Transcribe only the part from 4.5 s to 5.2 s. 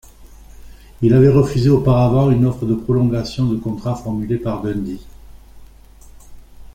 Dundee.